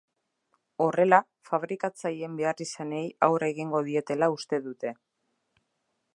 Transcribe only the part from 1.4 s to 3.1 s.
fabrikatzaileen beharrizanei